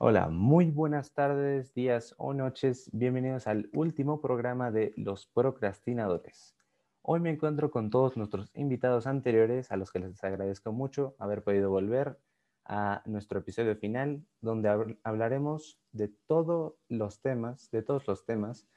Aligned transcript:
Hola, 0.00 0.28
muy 0.28 0.70
buenas 0.70 1.12
tardes, 1.12 1.74
días 1.74 2.14
o 2.18 2.32
noches. 2.32 2.88
Bienvenidos 2.92 3.48
al 3.48 3.68
último 3.72 4.20
programa 4.20 4.70
de 4.70 4.94
Los 4.96 5.26
Procrastinadores. 5.26 6.54
Hoy 7.02 7.18
me 7.18 7.30
encuentro 7.30 7.72
con 7.72 7.90
todos 7.90 8.16
nuestros 8.16 8.48
invitados 8.54 9.08
anteriores, 9.08 9.72
a 9.72 9.76
los 9.76 9.90
que 9.90 9.98
les 9.98 10.22
agradezco 10.22 10.70
mucho 10.70 11.16
haber 11.18 11.42
podido 11.42 11.70
volver 11.70 12.16
a 12.64 13.02
nuestro 13.06 13.40
episodio 13.40 13.74
final, 13.74 14.24
donde 14.40 14.68
hablaremos 15.02 15.80
de 15.90 16.12
todos 16.28 16.74
los 16.88 17.20
temas, 17.20 17.68
de 17.72 17.82
todos 17.82 18.06
los 18.06 18.24
temas 18.24 18.68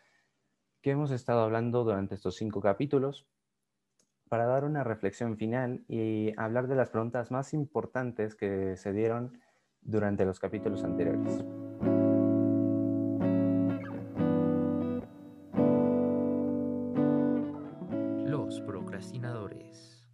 que 0.82 0.90
hemos 0.90 1.12
estado 1.12 1.42
hablando 1.42 1.84
durante 1.84 2.16
estos 2.16 2.36
cinco 2.36 2.62
capítulos, 2.62 3.28
para 4.28 4.48
dar 4.48 4.64
una 4.64 4.84
reflexión 4.84 5.38
final 5.38 5.86
y 5.88 6.34
hablar 6.36 6.68
de 6.68 6.78
las 6.78 6.90
preguntas 6.90 7.30
más 7.30 7.54
importantes 7.54 8.34
que 8.34 8.76
se 8.76 8.92
dieron 8.92 9.40
durante 9.82 10.26
los 10.26 10.40
capítulos 10.40 10.84
anteriores. 10.84 11.44
Los 18.26 18.62
procrastinadores. 18.62 20.08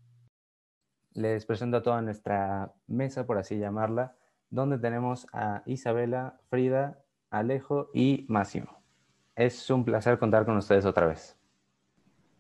Les 1.13 1.45
presento 1.45 1.77
a 1.77 1.81
toda 1.81 2.02
nuestra 2.02 2.73
mesa, 2.88 3.25
por 3.25 3.38
así 3.38 3.58
llamarla, 3.58 4.16
donde 4.49 4.77
tenemos 4.77 5.27
a 5.34 5.63
Isabela, 5.66 6.39
Frida, 6.49 7.03
Alejo 7.30 7.89
y 7.94 8.25
Máximo. 8.30 8.81
Es 9.36 9.70
un 9.70 9.84
placer 9.84 10.17
contar 10.20 10.45
con 10.45 10.58
ustedes 10.58 10.86
otra 10.86 11.08
vez. 11.08 11.38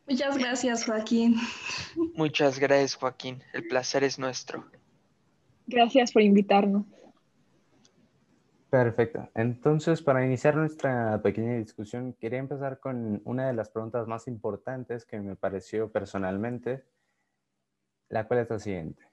Muchas 0.07 0.37
gracias, 0.37 0.85
Joaquín. 0.85 1.35
Muchas 2.15 2.59
gracias, 2.59 2.95
Joaquín. 2.95 3.43
El 3.53 3.67
placer 3.67 4.03
es 4.03 4.17
nuestro. 4.17 4.65
Gracias 5.67 6.13
por 6.13 6.21
invitarnos. 6.21 6.85
Perfecto. 8.69 9.29
Entonces, 9.35 10.01
para 10.01 10.25
iniciar 10.25 10.55
nuestra 10.55 11.21
pequeña 11.21 11.55
discusión, 11.57 12.13
quería 12.13 12.39
empezar 12.39 12.79
con 12.79 13.21
una 13.25 13.47
de 13.47 13.53
las 13.53 13.69
preguntas 13.69 14.07
más 14.07 14.27
importantes 14.27 15.05
que 15.05 15.19
me 15.19 15.35
pareció 15.35 15.91
personalmente, 15.91 16.85
la 18.09 18.27
cual 18.27 18.41
es 18.41 18.49
la 18.49 18.59
siguiente. 18.59 19.03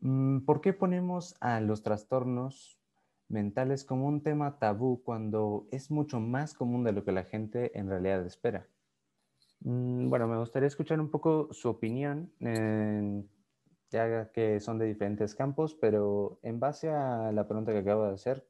Mm, 0.00 0.40
¿Por 0.46 0.60
qué 0.60 0.74
ponemos 0.74 1.36
a 1.40 1.60
los 1.60 1.82
trastornos 1.82 2.78
mentales 3.28 3.84
como 3.84 4.08
un 4.08 4.22
tema 4.22 4.58
tabú 4.58 5.02
cuando 5.04 5.68
es 5.72 5.90
mucho 5.90 6.20
más 6.20 6.54
común 6.54 6.84
de 6.84 6.92
lo 6.92 7.04
que 7.04 7.12
la 7.12 7.24
gente 7.24 7.78
en 7.78 7.88
realidad 7.88 8.26
espera? 8.26 8.68
Mm, 9.60 10.10
bueno, 10.10 10.28
me 10.28 10.38
gustaría 10.38 10.68
escuchar 10.68 11.00
un 11.00 11.10
poco 11.10 11.48
su 11.52 11.68
opinión, 11.68 12.32
ya 13.90 14.30
que 14.32 14.60
son 14.60 14.78
de 14.78 14.86
diferentes 14.86 15.34
campos, 15.34 15.74
pero 15.74 16.38
en 16.42 16.60
base 16.60 16.90
a 16.90 17.32
la 17.32 17.46
pregunta 17.46 17.72
que 17.72 17.78
acabo 17.78 18.06
de 18.06 18.14
hacer, 18.14 18.46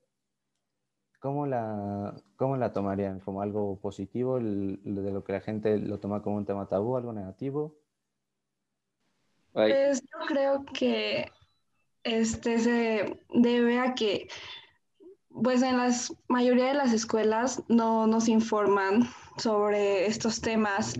¿cómo 1.20 1.46
la, 1.46 2.14
cómo 2.36 2.56
la 2.56 2.72
tomarían? 2.72 3.20
¿Como 3.20 3.42
algo 3.42 3.78
positivo, 3.78 4.40
de 4.40 5.12
lo 5.12 5.22
que 5.22 5.32
la 5.32 5.40
gente 5.40 5.78
lo 5.78 6.00
toma 6.00 6.22
como 6.22 6.36
un 6.36 6.46
tema 6.46 6.68
tabú, 6.68 6.96
algo 6.96 7.12
negativo? 7.12 7.76
Pues 9.52 10.02
yo 10.02 10.26
creo 10.26 10.64
que 10.64 11.30
este 12.02 12.58
se 12.58 13.20
debe 13.32 13.78
a 13.78 13.94
que 13.94 14.28
pues 15.42 15.62
en 15.62 15.76
la 15.76 15.90
mayoría 16.28 16.66
de 16.66 16.74
las 16.74 16.92
escuelas 16.92 17.62
no 17.68 18.06
nos 18.06 18.28
informan 18.28 19.08
sobre 19.36 20.06
estos 20.06 20.40
temas. 20.40 20.94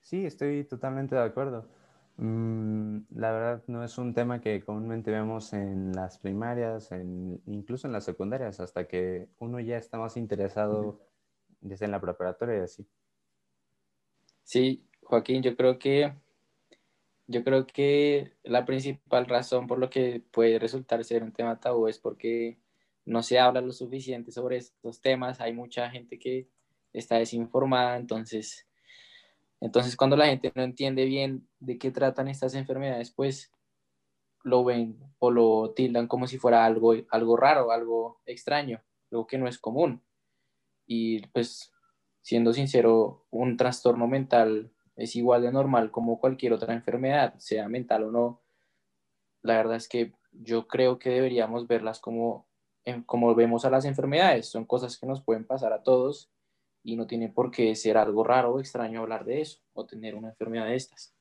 Sí, 0.00 0.26
estoy 0.26 0.64
totalmente 0.64 1.14
de 1.14 1.22
acuerdo. 1.22 1.66
Mm, 2.18 3.00
la 3.14 3.30
verdad 3.30 3.64
no 3.66 3.84
es 3.84 3.98
un 3.98 4.14
tema 4.14 4.40
que 4.40 4.64
comúnmente 4.64 5.10
vemos 5.10 5.52
en 5.52 5.92
las 5.92 6.18
primarias, 6.18 6.90
incluso 7.46 7.86
en 7.86 7.92
las 7.92 8.04
secundarias, 8.04 8.60
hasta 8.60 8.88
que 8.88 9.28
uno 9.38 9.60
ya 9.60 9.76
está 9.76 9.98
más 9.98 10.16
interesado 10.16 11.00
desde 11.60 11.84
en 11.84 11.90
la 11.90 12.00
preparatoria 12.00 12.58
y 12.58 12.60
así. 12.60 12.86
Sí, 14.44 14.86
Joaquín, 15.02 15.42
yo 15.42 15.56
creo 15.56 15.78
que 15.78 16.14
yo 17.28 17.42
creo 17.42 17.66
que 17.66 18.32
la 18.44 18.64
principal 18.64 19.26
razón 19.26 19.66
por 19.66 19.78
lo 19.78 19.90
que 19.90 20.22
puede 20.30 20.58
resultar 20.58 21.04
ser 21.04 21.24
un 21.24 21.32
tema 21.32 21.58
tabú 21.58 21.88
es 21.88 21.98
porque 21.98 22.58
no 23.04 23.22
se 23.22 23.38
habla 23.38 23.60
lo 23.60 23.72
suficiente 23.72 24.30
sobre 24.30 24.58
estos 24.58 25.00
temas, 25.00 25.40
hay 25.40 25.52
mucha 25.52 25.90
gente 25.90 26.18
que 26.18 26.48
está 26.92 27.16
desinformada, 27.16 27.96
entonces 27.96 28.66
entonces, 29.60 29.96
cuando 29.96 30.16
la 30.16 30.26
gente 30.26 30.52
no 30.54 30.62
entiende 30.62 31.04
bien 31.06 31.48
de 31.60 31.78
qué 31.78 31.90
tratan 31.90 32.28
estas 32.28 32.54
enfermedades, 32.54 33.10
pues 33.10 33.52
lo 34.42 34.64
ven 34.64 34.98
o 35.18 35.30
lo 35.30 35.72
tildan 35.74 36.06
como 36.06 36.26
si 36.26 36.38
fuera 36.38 36.64
algo, 36.64 36.94
algo 37.10 37.36
raro, 37.36 37.72
algo 37.72 38.20
extraño, 38.26 38.82
algo 39.10 39.26
que 39.26 39.38
no 39.38 39.48
es 39.48 39.58
común. 39.58 40.02
Y 40.86 41.26
pues, 41.28 41.72
siendo 42.20 42.52
sincero, 42.52 43.26
un 43.30 43.56
trastorno 43.56 44.06
mental 44.06 44.72
es 44.94 45.16
igual 45.16 45.42
de 45.42 45.52
normal 45.52 45.90
como 45.90 46.20
cualquier 46.20 46.52
otra 46.52 46.74
enfermedad, 46.74 47.34
sea 47.38 47.68
mental 47.68 48.04
o 48.04 48.10
no. 48.10 48.42
La 49.42 49.56
verdad 49.56 49.76
es 49.76 49.88
que 49.88 50.12
yo 50.32 50.68
creo 50.68 50.98
que 50.98 51.10
deberíamos 51.10 51.66
verlas 51.66 51.98
como, 51.98 52.46
como 53.06 53.34
vemos 53.34 53.64
a 53.64 53.70
las 53.70 53.84
enfermedades. 53.84 54.48
Son 54.48 54.64
cosas 54.64 54.98
que 54.98 55.06
nos 55.06 55.22
pueden 55.22 55.46
pasar 55.46 55.72
a 55.72 55.82
todos 55.82 56.30
y 56.86 56.94
no 56.94 57.06
tiene 57.08 57.28
por 57.28 57.50
qué 57.50 57.74
ser 57.74 57.98
algo 57.98 58.22
raro 58.22 58.54
o 58.54 58.60
extraño 58.60 59.00
hablar 59.00 59.24
de 59.24 59.40
eso 59.40 59.58
o 59.74 59.84
tener 59.84 60.14
una 60.14 60.28
enfermedad 60.28 60.66
de 60.66 60.76
estas. 60.76 61.12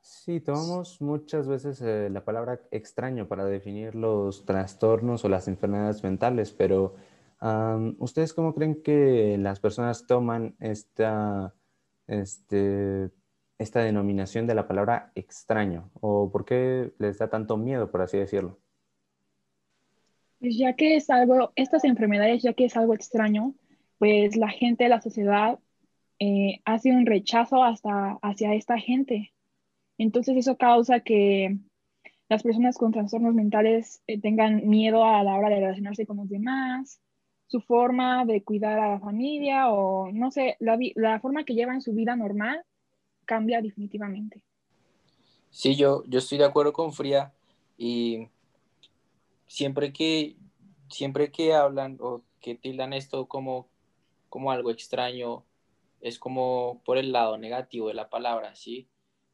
Sí, 0.00 0.40
tomamos 0.40 1.02
muchas 1.02 1.48
veces 1.48 1.82
eh, 1.82 2.08
la 2.08 2.24
palabra 2.24 2.60
extraño 2.70 3.26
para 3.26 3.44
definir 3.44 3.96
los 3.96 4.44
trastornos 4.46 5.24
o 5.24 5.28
las 5.28 5.48
enfermedades 5.48 6.04
mentales, 6.04 6.52
pero 6.52 6.94
¿ustedes 7.98 8.32
cómo 8.32 8.54
creen 8.54 8.80
que 8.80 9.36
las 9.38 9.58
personas 9.58 10.06
toman 10.06 10.54
esta, 10.60 11.52
este, 12.06 13.10
esta 13.58 13.80
denominación 13.80 14.46
de 14.46 14.54
la 14.54 14.68
palabra 14.68 15.10
extraño? 15.16 15.90
¿O 16.00 16.30
por 16.30 16.44
qué 16.44 16.94
les 17.00 17.18
da 17.18 17.28
tanto 17.28 17.56
miedo, 17.56 17.90
por 17.90 18.02
así 18.02 18.18
decirlo? 18.18 18.60
Pues 20.38 20.56
ya 20.56 20.76
que 20.76 20.94
es 20.94 21.10
algo, 21.10 21.50
estas 21.56 21.82
enfermedades, 21.82 22.44
ya 22.44 22.52
que 22.52 22.66
es 22.66 22.76
algo 22.76 22.94
extraño, 22.94 23.54
pues 23.98 24.36
la 24.36 24.48
gente, 24.50 24.88
la 24.88 25.00
sociedad 25.00 25.58
eh, 26.18 26.60
hace 26.64 26.92
un 26.92 27.06
rechazo 27.06 27.62
hasta 27.64 28.18
hacia 28.22 28.54
esta 28.54 28.78
gente. 28.78 29.32
Entonces 29.98 30.36
eso 30.36 30.56
causa 30.56 31.00
que 31.00 31.58
las 32.28 32.42
personas 32.42 32.76
con 32.78 32.92
trastornos 32.92 33.34
mentales 33.34 34.02
eh, 34.06 34.20
tengan 34.20 34.68
miedo 34.68 35.04
a 35.04 35.22
la 35.22 35.36
hora 35.36 35.48
de 35.48 35.60
relacionarse 35.60 36.06
con 36.06 36.18
los 36.18 36.28
demás, 36.28 37.00
su 37.46 37.60
forma 37.60 38.24
de 38.24 38.42
cuidar 38.42 38.78
a 38.78 38.90
la 38.92 39.00
familia 39.00 39.70
o 39.70 40.10
no 40.12 40.30
sé, 40.30 40.56
la, 40.58 40.78
la 40.96 41.20
forma 41.20 41.44
que 41.44 41.54
llevan 41.54 41.80
su 41.80 41.92
vida 41.92 42.16
normal 42.16 42.62
cambia 43.24 43.60
definitivamente. 43.62 44.42
Sí, 45.50 45.76
yo, 45.76 46.04
yo 46.06 46.18
estoy 46.18 46.38
de 46.38 46.44
acuerdo 46.44 46.72
con 46.72 46.92
Fría 46.92 47.32
y 47.78 48.28
siempre 49.46 49.92
que, 49.92 50.36
siempre 50.90 51.30
que 51.30 51.54
hablan 51.54 51.98
o 52.00 52.22
que 52.40 52.54
tildan 52.54 52.92
esto 52.92 53.26
como 53.26 53.68
como 54.28 54.50
algo 54.50 54.70
extraño, 54.70 55.44
es 56.00 56.18
como 56.18 56.82
por 56.84 56.98
el 56.98 57.12
lado 57.12 57.38
negativo 57.38 57.88
de 57.88 57.94
la 57.94 58.10
palabra, 58.10 58.54
¿sí? 58.54 58.88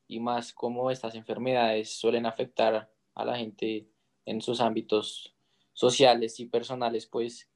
Y 0.06 0.20
más 0.20 0.53
como 0.53 0.91
estas 0.91 1.14
enfermedades 1.14 1.91
suelen 1.91 2.26
afectar 2.26 2.91
a 3.14 3.25
la 3.25 3.36
gente 3.36 3.88
en 4.25 4.41
sus 4.41 4.60
ámbitos 4.60 5.34
sociales 5.72 6.38
y 6.41 6.47
personales, 6.47 7.06
pues 7.06 7.50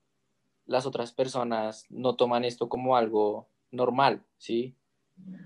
las 0.67 0.87
otras 0.87 1.13
personas 1.13 1.87
no 1.89 2.17
toman 2.17 2.45
esto 2.45 2.69
como 2.69 2.97
algo 2.97 3.49
normal, 3.71 4.25
¿sí? 4.39 4.75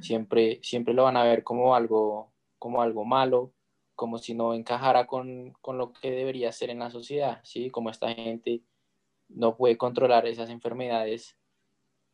Siempre, 0.00 0.60
siempre 0.62 0.94
lo 0.94 1.04
van 1.04 1.16
a 1.16 1.24
ver 1.24 1.44
como 1.44 1.74
algo, 1.74 2.32
como 2.58 2.82
algo 2.82 3.04
malo, 3.04 3.52
como 3.94 4.18
si 4.18 4.34
no 4.34 4.54
encajara 4.54 5.06
con, 5.06 5.52
con 5.60 5.78
lo 5.78 5.92
que 5.92 6.10
debería 6.10 6.50
ser 6.52 6.70
en 6.70 6.80
la 6.80 6.90
sociedad, 6.90 7.40
¿sí? 7.44 7.70
Como 7.70 7.90
esta 7.90 8.12
gente 8.14 8.62
no 9.28 9.56
puede 9.56 9.76
controlar 9.76 10.26
esas 10.26 10.50
enfermedades 10.50 11.36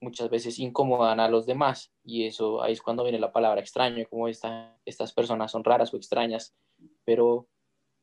muchas 0.06 0.30
veces 0.30 0.60
incomodan 0.60 1.18
a 1.18 1.28
los 1.28 1.46
demás 1.46 1.92
y 2.04 2.26
eso 2.26 2.62
ahí 2.62 2.72
es 2.72 2.80
cuando 2.80 3.02
viene 3.02 3.18
la 3.18 3.32
palabra 3.32 3.60
extraño, 3.60 4.06
como 4.08 4.28
esta, 4.28 4.78
estas 4.84 5.12
personas 5.12 5.50
son 5.50 5.64
raras 5.64 5.92
o 5.92 5.96
extrañas, 5.96 6.54
pero 7.04 7.48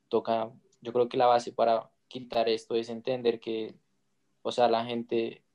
toca, 0.10 0.52
yo 0.82 0.92
creo 0.92 1.08
que 1.08 1.16
la 1.16 1.28
base 1.28 1.54
para 1.54 1.90
quitar 2.10 2.50
esto 2.50 2.76
es 2.76 2.90
entender 2.90 3.40
que, 3.40 3.76
o 4.42 4.52
sea, 4.52 4.68
la 4.68 4.84
gente, 4.84 5.46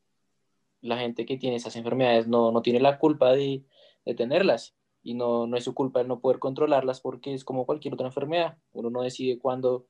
la 0.80 0.96
gente 0.96 1.26
que 1.26 1.36
tiene 1.36 1.56
esas 1.56 1.76
enfermedades 1.76 2.26
no, 2.26 2.50
no 2.50 2.62
tiene 2.62 2.80
la 2.80 2.98
culpa 2.98 3.32
de, 3.32 3.62
de 4.06 4.14
tenerlas 4.14 4.74
y 5.02 5.12
no, 5.12 5.46
no 5.46 5.58
es 5.58 5.64
su 5.64 5.74
culpa 5.74 6.00
el 6.00 6.08
no 6.08 6.20
poder 6.20 6.38
controlarlas 6.38 7.02
porque 7.02 7.34
es 7.34 7.44
como 7.44 7.66
cualquier 7.66 7.92
otra 7.92 8.06
enfermedad, 8.06 8.56
uno 8.72 8.88
no 8.88 9.02
decide 9.02 9.38
cuándo, 9.38 9.86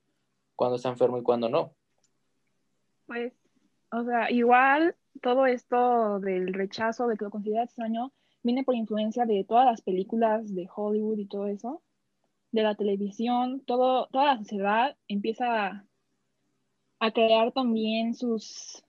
cuándo 0.56 0.75
está 0.75 0.88
enfermo 0.88 1.19
y 1.19 1.22
cuándo 1.22 1.49
no. 1.49 1.72
Pues, 3.06 3.32
o 3.93 4.02
sea, 4.02 4.28
igual 4.32 4.96
todo 5.23 5.47
esto 5.47 6.20
del 6.20 6.53
rechazo, 6.53 7.06
de 7.09 7.17
que 7.17 7.25
lo 7.25 7.31
considera 7.31 7.65
extraño, 7.65 8.12
viene 8.43 8.65
por 8.65 8.75
influencia 8.75 9.26
de 9.26 9.44
todas 9.44 9.67
las 9.67 9.82
películas 9.82 10.55
de 10.55 10.69
Hollywood 10.75 11.19
y 11.19 11.26
todo 11.26 11.47
eso, 11.47 11.82
de 12.53 12.62
la 12.62 12.75
televisión, 12.75 13.61
todo, 13.67 14.06
toda 14.09 14.26
la 14.26 14.38
sociedad 14.38 14.97
empieza 15.06 15.87
a 17.00 17.11
crear 17.12 17.53
también 17.53 18.15
sus, 18.15 18.82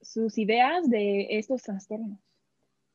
sus 0.00 0.38
ideas 0.38 0.88
de 0.88 1.38
estos 1.38 1.62
trastornos. 1.62 2.18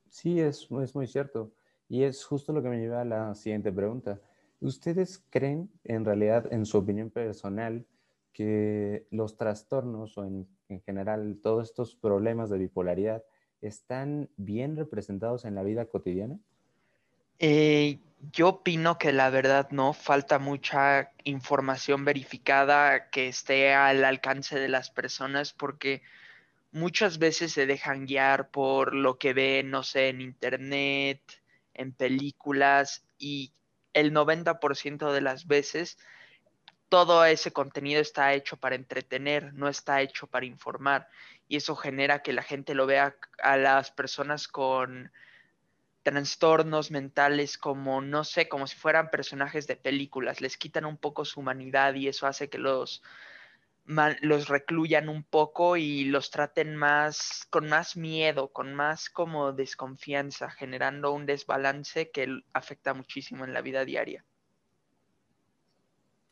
Sí, 0.10 0.40
es, 0.40 0.68
es 0.82 0.96
muy 0.96 1.08
cierto. 1.08 1.54
Y 1.88 2.04
es 2.04 2.24
justo 2.24 2.54
lo 2.54 2.62
que 2.64 2.70
me 2.70 2.80
lleva 2.80 3.02
a 3.02 3.06
la 3.06 3.36
siguiente 3.36 3.72
pregunta. 3.72 4.22
¿Ustedes 4.60 5.24
creen, 5.30 5.70
en 5.84 6.06
realidad, 6.06 6.52
en 6.54 6.66
su 6.66 6.78
opinión 6.78 7.10
personal, 7.10 7.86
que 8.34 9.08
los 9.12 9.38
trastornos 9.38 10.18
o 10.18 10.26
en, 10.26 10.48
en 10.70 10.82
general 10.82 11.40
todos 11.42 11.70
estos 11.70 11.96
problemas 11.96 12.50
de 12.50 12.58
bipolaridad 12.58 13.24
están 13.62 14.30
bien 14.38 14.76
representados 14.76 15.46
en 15.46 15.56
la 15.56 15.64
vida 15.64 15.86
cotidiana? 15.86 16.40
Eh, 17.40 18.00
yo 18.32 18.50
opino 18.50 18.98
que 18.98 19.12
la 19.12 19.30
verdad 19.30 19.70
no, 19.72 19.94
falta 19.94 20.38
mucha 20.38 21.12
información 21.24 22.06
verificada 22.06 23.10
que 23.10 23.28
esté 23.28 23.74
al 23.74 24.06
alcance 24.06 24.60
de 24.60 24.70
las 24.70 24.92
personas 24.92 25.52
porque 25.52 26.04
muchas 26.72 27.18
veces 27.18 27.52
se 27.52 27.66
dejan 27.66 28.06
guiar 28.06 28.50
por 28.50 28.94
lo 28.94 29.18
que 29.18 29.34
ven, 29.34 29.72
no 29.72 29.84
sé, 29.84 30.10
en 30.10 30.22
internet, 30.22 31.22
en 31.74 31.94
películas 31.94 33.04
y 33.18 33.54
el 33.94 34.14
90% 34.14 35.12
de 35.12 35.22
las 35.22 35.48
veces 35.48 35.98
todo 36.92 37.24
ese 37.24 37.54
contenido 37.54 38.02
está 38.02 38.34
hecho 38.34 38.58
para 38.58 38.76
entretener, 38.76 39.54
no 39.54 39.70
está 39.70 40.02
hecho 40.02 40.28
para 40.28 40.46
informar 40.46 41.08
y 41.48 41.56
eso 41.56 41.74
genera 41.78 42.22
que 42.22 42.34
la 42.34 42.44
gente 42.44 42.76
lo 42.76 42.86
vea 42.86 43.16
a 43.42 43.56
las 43.56 43.92
personas 43.92 44.50
con 44.50 45.10
trastornos 46.04 46.92
mentales 46.92 47.58
como, 47.58 48.02
no 48.02 48.26
sé, 48.26 48.50
como 48.50 48.68
si 48.68 48.76
fueran 48.76 49.10
personajes 49.10 49.68
de 49.68 49.78
películas, 49.78 50.42
les 50.42 50.58
quitan 50.58 50.84
un 50.84 50.98
poco 50.98 51.24
su 51.24 51.40
humanidad 51.40 51.94
y 51.94 52.10
eso 52.10 52.28
hace 52.28 52.50
que 52.50 52.58
los, 52.58 53.02
los 53.86 54.50
recluyan 54.50 55.08
un 55.08 55.24
poco 55.24 55.78
y 55.78 56.04
los 56.04 56.30
traten 56.30 56.76
más, 56.76 57.48
con 57.50 57.70
más 57.70 57.96
miedo, 57.96 58.52
con 58.52 58.74
más 58.76 59.10
como 59.10 59.54
desconfianza, 59.54 60.50
generando 60.52 61.14
un 61.14 61.26
desbalance 61.26 62.12
que 62.12 62.42
afecta 62.52 62.94
muchísimo 62.94 63.46
en 63.46 63.54
la 63.54 63.62
vida 63.62 63.86
diaria. 63.86 64.26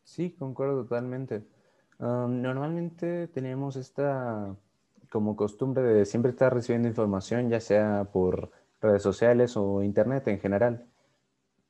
Sí, 0.09 0.31
concuerdo 0.31 0.83
totalmente. 0.83 1.43
normalmente 1.99 3.27
tenemos 3.27 3.75
esta 3.75 4.55
como 5.11 5.35
costumbre 5.35 5.83
de 5.83 6.05
siempre 6.05 6.31
estar 6.31 6.53
recibiendo 6.53 6.87
información, 6.87 7.49
ya 7.49 7.59
sea 7.59 8.09
por 8.11 8.51
redes 8.81 9.03
sociales 9.03 9.55
o 9.55 9.83
internet 9.83 10.27
en 10.27 10.39
general. 10.39 10.87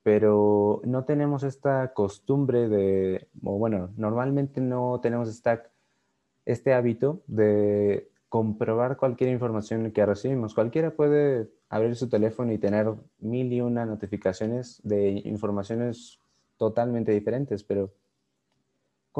Pero 0.04 0.82
no 0.86 1.04
tenemos 1.04 1.44
esta 1.44 1.94
costumbre 1.94 2.70
de, 2.70 3.28
o 3.44 3.58
bueno, 3.58 3.92
normalmente 3.98 4.62
no 4.62 5.02
tenemos 5.02 5.28
esta, 5.30 5.64
este 6.46 6.74
hábito 6.74 7.22
de 7.28 8.10
comprobar 8.30 8.96
cualquier 8.98 9.32
información 9.32 9.92
que 9.92 10.06
recibimos. 10.06 10.54
Cualquiera 10.56 10.92
puede 10.92 11.50
abrir 11.70 11.96
su 11.98 12.08
teléfono 12.10 12.54
y 12.54 12.58
tener 12.58 12.94
mil 13.20 13.52
y 13.52 13.60
una 13.62 13.86
notificaciones 13.86 14.82
de 14.84 15.22
informaciones 15.26 16.20
totalmente 16.58 17.12
diferentes, 17.12 17.64
pero 17.64 17.92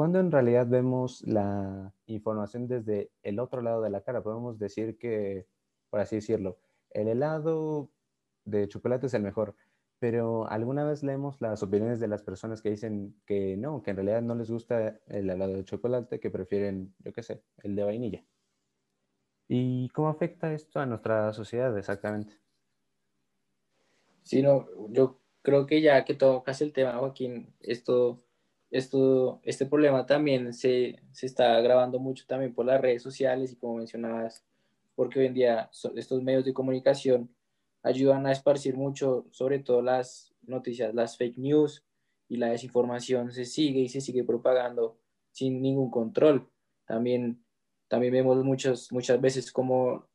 cuando 0.00 0.18
en 0.18 0.30
realidad 0.30 0.66
vemos 0.66 1.20
la 1.26 1.92
información 2.06 2.66
desde 2.66 3.10
el 3.22 3.38
otro 3.38 3.60
lado 3.60 3.82
de 3.82 3.90
la 3.90 4.00
cara, 4.00 4.22
podemos 4.22 4.58
decir 4.58 4.96
que, 4.96 5.46
por 5.90 6.00
así 6.00 6.16
decirlo, 6.16 6.58
el 6.88 7.06
helado 7.06 7.90
de 8.46 8.66
chocolate 8.66 9.08
es 9.08 9.12
el 9.12 9.22
mejor, 9.22 9.54
pero 9.98 10.48
alguna 10.48 10.84
vez 10.84 11.02
leemos 11.02 11.38
las 11.42 11.62
opiniones 11.62 12.00
de 12.00 12.08
las 12.08 12.22
personas 12.22 12.62
que 12.62 12.70
dicen 12.70 13.14
que 13.26 13.58
no, 13.58 13.82
que 13.82 13.90
en 13.90 13.96
realidad 13.96 14.22
no 14.22 14.34
les 14.34 14.50
gusta 14.50 14.98
el 15.06 15.28
helado 15.28 15.52
de 15.52 15.64
chocolate, 15.64 16.18
que 16.18 16.30
prefieren, 16.30 16.94
yo 17.00 17.12
qué 17.12 17.22
sé, 17.22 17.42
el 17.58 17.76
de 17.76 17.84
vainilla. 17.84 18.24
¿Y 19.48 19.90
cómo 19.90 20.08
afecta 20.08 20.54
esto 20.54 20.80
a 20.80 20.86
nuestra 20.86 21.30
sociedad 21.34 21.76
exactamente? 21.76 22.40
Sí, 24.22 24.40
no, 24.40 24.66
yo 24.88 25.20
creo 25.42 25.66
que 25.66 25.82
ya 25.82 26.06
que 26.06 26.14
tocas 26.14 26.62
el 26.62 26.72
tema, 26.72 26.96
Joaquín, 26.96 27.54
esto, 27.60 28.24
esto, 28.70 29.40
este 29.42 29.66
problema 29.66 30.06
también 30.06 30.52
se, 30.52 31.00
se 31.12 31.26
está 31.26 31.56
agravando 31.56 31.98
mucho 31.98 32.24
también 32.26 32.54
por 32.54 32.66
las 32.66 32.80
redes 32.80 33.02
sociales 33.02 33.52
y 33.52 33.56
como 33.56 33.76
mencionabas, 33.76 34.44
porque 34.94 35.20
hoy 35.20 35.26
en 35.26 35.34
día 35.34 35.70
estos 35.96 36.22
medios 36.22 36.44
de 36.44 36.54
comunicación 36.54 37.34
ayudan 37.82 38.26
a 38.26 38.32
esparcir 38.32 38.76
mucho, 38.76 39.26
sobre 39.30 39.58
todo 39.58 39.82
las 39.82 40.34
noticias, 40.42 40.94
las 40.94 41.16
fake 41.16 41.38
news 41.38 41.84
y 42.28 42.36
la 42.36 42.48
desinformación 42.48 43.32
se 43.32 43.44
sigue 43.44 43.80
y 43.80 43.88
se 43.88 44.00
sigue 44.00 44.24
propagando 44.24 44.98
sin 45.32 45.60
ningún 45.62 45.90
control. 45.90 46.48
También, 46.86 47.42
también 47.88 48.12
vemos 48.12 48.44
muchas, 48.44 48.92
muchas 48.92 49.20
veces 49.20 49.50
como, 49.50 50.06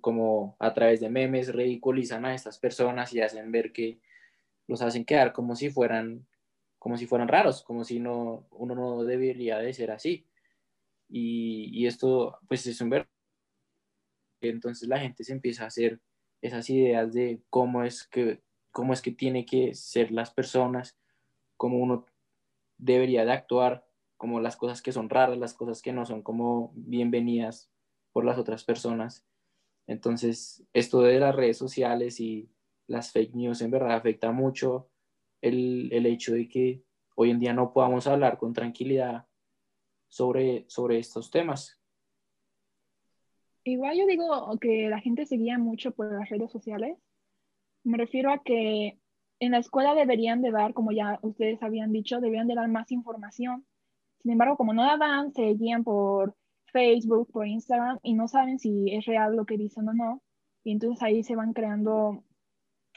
como 0.00 0.56
a 0.58 0.72
través 0.72 1.00
de 1.00 1.10
memes 1.10 1.54
ridiculizan 1.54 2.24
a 2.24 2.34
estas 2.34 2.58
personas 2.58 3.12
y 3.12 3.20
hacen 3.20 3.52
ver 3.52 3.72
que 3.72 3.98
los 4.66 4.80
hacen 4.82 5.04
quedar 5.04 5.32
como 5.32 5.56
si 5.56 5.70
fueran 5.70 6.26
como 6.88 6.96
si 6.96 7.06
fueran 7.06 7.28
raros, 7.28 7.62
como 7.62 7.84
si 7.84 8.00
no, 8.00 8.46
uno 8.50 8.74
no 8.74 9.04
debería 9.04 9.58
de 9.58 9.74
ser 9.74 9.90
así. 9.90 10.26
Y, 11.10 11.86
esto, 11.86 12.38
pues 12.48 12.66
es 12.66 12.80
un 12.80 12.88
ver 12.88 13.06
entonces 14.40 14.88
la 14.88 14.98
gente 14.98 15.22
se 15.22 15.34
empieza 15.34 15.64
a 15.64 15.66
hacer 15.66 16.00
esas 16.40 16.70
ideas 16.70 17.12
de 17.12 17.42
cómo 17.50 17.84
es 17.84 18.06
que, 18.06 18.40
cómo 18.70 18.94
es 18.94 19.02
que 19.02 19.10
tiene 19.10 19.44
que 19.44 19.74
ser 19.74 20.10
las 20.12 20.30
personas, 20.30 20.96
cómo 21.58 21.76
uno 21.76 22.06
debería 22.78 23.26
de 23.26 23.32
actuar, 23.32 23.86
como 24.16 24.40
las 24.40 24.56
cosas 24.56 24.80
que 24.80 24.92
son 24.92 25.10
raras, 25.10 25.36
las 25.36 25.52
cosas 25.52 25.82
que 25.82 25.92
no 25.92 26.06
son 26.06 26.22
como 26.22 26.72
bienvenidas 26.74 27.70
por 28.14 28.24
las 28.24 28.38
otras 28.38 28.64
personas. 28.64 29.26
Entonces, 29.86 30.64
esto 30.72 31.02
de 31.02 31.20
las 31.20 31.36
redes 31.36 31.58
sociales 31.58 32.18
y 32.18 32.48
las 32.86 33.12
fake 33.12 33.34
news 33.34 33.60
en 33.60 33.72
verdad 33.72 33.92
afecta 33.92 34.32
mucho 34.32 34.87
el, 35.40 35.88
el 35.92 36.06
hecho 36.06 36.34
de 36.34 36.48
que 36.48 36.82
hoy 37.14 37.30
en 37.30 37.40
día 37.40 37.52
no 37.52 37.72
podamos 37.72 38.06
hablar 38.06 38.38
con 38.38 38.52
tranquilidad 38.52 39.26
sobre, 40.08 40.64
sobre 40.68 40.98
estos 40.98 41.30
temas. 41.30 41.80
Igual 43.64 43.98
yo 43.98 44.06
digo 44.06 44.58
que 44.60 44.88
la 44.88 45.00
gente 45.00 45.26
se 45.26 45.36
guía 45.36 45.58
mucho 45.58 45.90
por 45.90 46.12
las 46.12 46.28
redes 46.30 46.50
sociales. 46.50 46.96
Me 47.84 47.98
refiero 47.98 48.32
a 48.32 48.42
que 48.42 48.98
en 49.40 49.52
la 49.52 49.58
escuela 49.58 49.94
deberían 49.94 50.42
de 50.42 50.50
dar, 50.50 50.74
como 50.74 50.92
ya 50.92 51.18
ustedes 51.22 51.62
habían 51.62 51.92
dicho, 51.92 52.20
deberían 52.20 52.48
de 52.48 52.54
dar 52.54 52.68
más 52.68 52.90
información. 52.90 53.66
Sin 54.22 54.32
embargo, 54.32 54.56
como 54.56 54.72
no 54.72 54.84
la 54.84 54.96
dan, 54.96 55.32
se 55.32 55.54
guían 55.54 55.84
por 55.84 56.34
Facebook, 56.72 57.30
por 57.30 57.46
Instagram 57.46 57.98
y 58.02 58.14
no 58.14 58.28
saben 58.28 58.58
si 58.58 58.94
es 58.94 59.04
real 59.06 59.36
lo 59.36 59.44
que 59.44 59.56
dicen 59.56 59.88
o 59.88 59.92
no. 59.92 60.22
Y 60.64 60.72
entonces 60.72 61.02
ahí 61.02 61.22
se 61.22 61.36
van 61.36 61.52
creando 61.52 62.24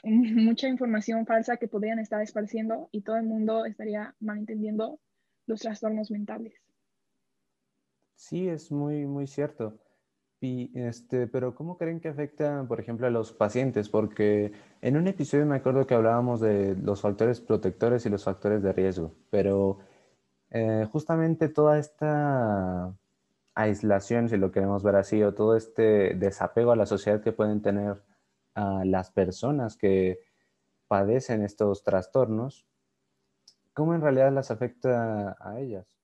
mucha 0.04 0.68
información 0.68 1.26
falsa 1.26 1.56
que 1.56 1.68
podrían 1.68 1.98
estar 1.98 2.20
esparciendo 2.20 2.88
y 2.92 3.02
todo 3.02 3.16
el 3.16 3.24
mundo 3.24 3.64
estaría 3.64 4.14
malentendiendo 4.20 4.98
los 5.46 5.60
trastornos 5.60 6.10
mentales. 6.10 6.54
Sí, 8.16 8.48
es 8.48 8.70
muy, 8.70 9.06
muy 9.06 9.26
cierto. 9.26 9.78
Y 10.40 10.72
este, 10.74 11.28
pero 11.28 11.54
¿cómo 11.54 11.78
creen 11.78 12.00
que 12.00 12.08
afecta, 12.08 12.64
por 12.66 12.80
ejemplo, 12.80 13.06
a 13.06 13.10
los 13.10 13.32
pacientes? 13.32 13.88
Porque 13.88 14.52
en 14.80 14.96
un 14.96 15.06
episodio 15.06 15.46
me 15.46 15.56
acuerdo 15.56 15.86
que 15.86 15.94
hablábamos 15.94 16.40
de 16.40 16.74
los 16.76 17.00
factores 17.00 17.40
protectores 17.40 18.04
y 18.06 18.10
los 18.10 18.24
factores 18.24 18.60
de 18.60 18.72
riesgo, 18.72 19.14
pero 19.30 19.78
eh, 20.50 20.86
justamente 20.90 21.48
toda 21.48 21.78
esta 21.78 22.92
aislación, 23.54 24.28
si 24.28 24.36
lo 24.36 24.50
queremos 24.50 24.82
ver 24.82 24.96
así, 24.96 25.22
o 25.22 25.32
todo 25.32 25.56
este 25.56 26.14
desapego 26.14 26.72
a 26.72 26.76
la 26.76 26.86
sociedad 26.86 27.22
que 27.22 27.32
pueden 27.32 27.62
tener 27.62 28.02
a 28.54 28.84
las 28.84 29.10
personas 29.10 29.76
que 29.76 30.20
padecen 30.88 31.42
estos 31.42 31.82
trastornos, 31.82 32.66
¿cómo 33.72 33.94
en 33.94 34.00
realidad 34.00 34.32
las 34.32 34.50
afecta 34.50 35.36
a 35.40 35.60
ellas? 35.60 36.02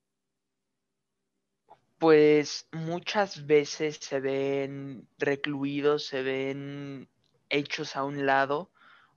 pues 1.98 2.68
muchas 2.72 3.46
veces 3.46 3.98
se 4.00 4.20
ven 4.20 5.08
recluidos, 5.18 6.06
se 6.06 6.22
ven 6.22 7.08
hechos 7.50 7.96
a 7.96 8.04
un 8.04 8.24
lado 8.24 8.70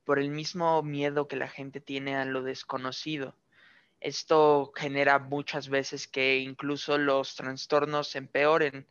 por 0.03 0.17
el 0.19 0.29
mismo 0.31 0.81
miedo 0.81 1.27
que 1.27 1.35
la 1.35 1.47
gente 1.47 1.79
tiene 1.79 2.15
a 2.15 2.25
lo 2.25 2.41
desconocido. 2.41 3.35
Esto 3.99 4.71
genera 4.75 5.19
muchas 5.19 5.69
veces 5.69 6.07
que 6.07 6.39
incluso 6.39 6.97
los 6.97 7.35
trastornos 7.35 8.15
empeoren 8.15 8.87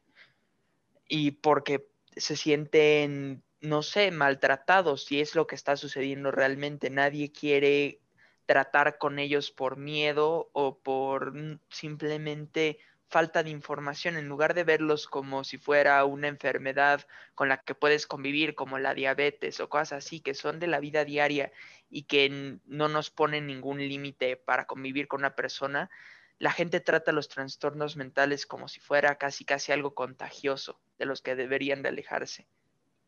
y 1.09 1.33
porque 1.33 1.89
se 2.17 2.37
sienten, 2.37 3.43
no 3.61 3.83
sé, 3.83 4.11
maltratados 4.11 5.11
y 5.12 5.21
es 5.21 5.35
lo 5.35 5.47
que 5.47 5.55
está 5.55 5.76
sucediendo 5.76 6.31
realmente. 6.31 6.90
Nadie 6.90 7.33
quiere 7.33 8.00
tratar 8.47 8.99
con 8.99 9.19
ellos 9.19 9.50
por 9.50 9.76
miedo 9.76 10.50
o 10.52 10.79
por 10.79 11.33
simplemente 11.69 12.79
falta 13.11 13.43
de 13.43 13.50
información, 13.50 14.17
en 14.17 14.29
lugar 14.29 14.55
de 14.55 14.64
verlos 14.64 15.07
como 15.09 15.43
si 15.45 15.59
fuera 15.59 16.05
una 16.05 16.29
enfermedad 16.29 17.07
con 17.35 17.49
la 17.49 17.61
que 17.61 17.75
puedes 17.75 18.07
convivir, 18.07 18.55
como 18.55 18.79
la 18.79 18.95
diabetes 18.95 19.59
o 19.61 19.69
cosas 19.69 20.05
así, 20.05 20.21
que 20.21 20.35
son 20.35 20.61
de 20.61 20.69
la 20.69 20.81
vida 20.81 21.05
diaria 21.05 21.52
y 21.90 22.05
que 22.05 22.59
no 22.67 22.88
nos 22.88 23.11
ponen 23.11 23.47
ningún 23.49 23.79
límite 23.79 24.37
para 24.37 24.67
convivir 24.67 25.09
con 25.09 25.21
una 25.21 25.35
persona, 25.35 25.90
la 26.38 26.52
gente 26.52 26.81
trata 26.81 27.12
los 27.12 27.29
trastornos 27.29 27.97
mentales 27.97 28.47
como 28.47 28.69
si 28.69 28.81
fuera 28.81 29.17
casi 29.17 29.45
casi 29.45 29.73
algo 29.73 29.95
contagioso 29.95 30.81
de 30.99 31.07
los 31.07 31.21
que 31.21 31.35
deberían 31.35 31.83
de 31.83 31.90
alejarse. 31.90 32.47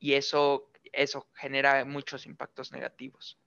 Y 0.03 0.15
eso, 0.15 0.69
eso 0.93 1.29
genera 1.33 1.85
muchos 1.85 2.27
impactos 2.27 2.73
negativos. 2.73 3.39